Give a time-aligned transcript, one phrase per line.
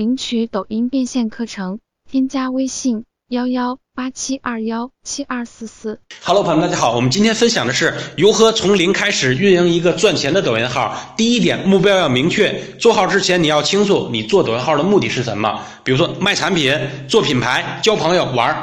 [0.00, 1.78] 领取抖音变现课程，
[2.10, 6.00] 添加微信幺幺八七二幺七二四四。
[6.24, 10.96] Hello，朋友们，大家好，我们今天分享的是如何从零开始运营一个赚钱的抖音号。
[11.18, 15.62] 第一点，目标要明确，做号之前你要清楚你做抖音号的目的是什么。
[15.84, 16.74] 比如说卖产品、
[17.06, 18.56] 做品牌、交朋友、玩，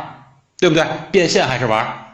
[0.58, 0.84] 对不对？
[1.12, 2.07] 变现还是玩？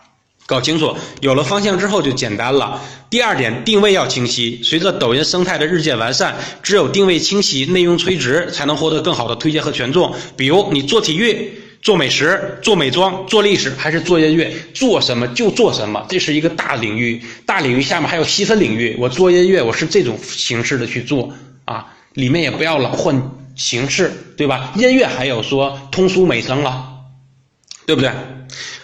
[0.45, 2.81] 搞清楚，有了方向之后就简单了。
[3.09, 4.59] 第二点，定位要清晰。
[4.63, 10.13] 随着抖音生态的日渐完善，只有定位清晰、内容垂直，才能获得更好的推荐和权重。
[10.35, 17.23] 比如你做体育、做美食、做美妆、做历史，还是做音乐，做什么就做什么，这是一个大领域。
[17.45, 18.95] 大领域下面还有细分领域。
[18.99, 21.31] 我做音乐，我是这种形式的去做
[21.65, 24.73] 啊，里面也不要老换形式，对吧？
[24.75, 26.83] 音乐还有说通俗美声了，
[27.85, 28.11] 对不对？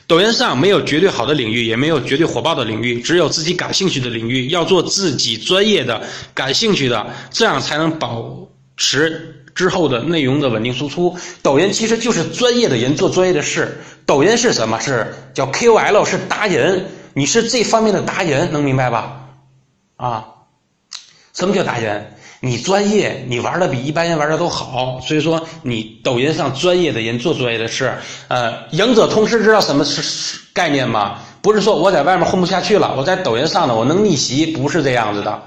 [0.09, 4.49] 抖音上没有绝对好的领域，也没有绝对火爆的领域，只有自己感兴趣的领域。
[4.49, 6.01] 要做自己专业的、
[6.33, 11.15] 感兴趣的，这样才能保持之后的内容的稳定输出。
[11.43, 13.79] 抖音其实就是专业的人做专业的事。
[14.07, 14.79] 抖音是什么？
[14.79, 16.87] 是叫 KOL，是达人。
[17.13, 19.29] 你是这方面的达人，能明白吧？
[19.95, 20.25] 啊，
[21.39, 22.05] 什么叫达人？
[22.41, 27.93] 你专业，你玩的比一般人玩的都好，所以说你抖音上专业的人做专业的事，
[28.27, 31.19] 呃，赢者通吃，知道什么是概念吗？
[31.41, 35.41] 不是说我在外面混不下去了，我在抖音上呢，我能逆袭，不是这样子的。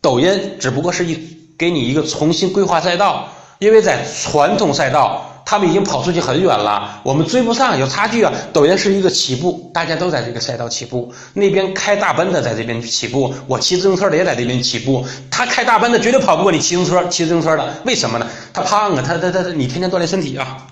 [0.00, 1.16] 抖音只不过是一
[1.56, 3.28] 给你一个重新规划赛道，
[3.60, 5.25] 因为在传统赛道。
[5.46, 8.32] 他们已经跑出去很远了，我们追不上，有差距啊。
[8.52, 11.12] 抖音是一个起步，大家都在这个赛道起步。
[11.34, 15.06] 那边开大奔的在这边起步，我骑自行车的也在这边起步。
[15.30, 18.26] 他开大奔的绝对跑不过你骑自行车，骑自行车的，为什么呢？
[18.52, 20.66] 他胖啊，他他他，你天天锻炼身体啊。